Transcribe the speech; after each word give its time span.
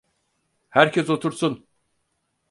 Herkes 0.69 1.09
otursun! 1.09 1.67